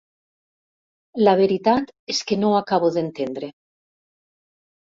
La 1.27 1.35
veritat 1.41 1.93
és 2.15 2.23
que 2.31 2.39
no 2.45 2.49
ho 2.49 2.57
acabo 2.63 2.91
d'entendre. 2.97 3.51